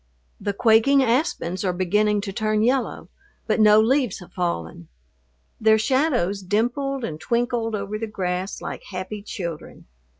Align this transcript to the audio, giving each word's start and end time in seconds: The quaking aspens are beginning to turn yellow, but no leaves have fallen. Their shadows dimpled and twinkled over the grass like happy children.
The 0.39 0.53
quaking 0.53 1.03
aspens 1.03 1.63
are 1.63 1.71
beginning 1.71 2.21
to 2.21 2.33
turn 2.33 2.63
yellow, 2.63 3.09
but 3.45 3.59
no 3.59 3.79
leaves 3.79 4.17
have 4.17 4.31
fallen. 4.33 4.87
Their 5.59 5.77
shadows 5.77 6.41
dimpled 6.41 7.03
and 7.03 7.19
twinkled 7.21 7.75
over 7.75 7.99
the 7.99 8.07
grass 8.07 8.61
like 8.63 8.81
happy 8.89 9.21
children. 9.21 9.85